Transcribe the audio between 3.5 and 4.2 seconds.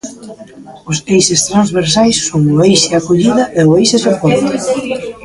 e o eixe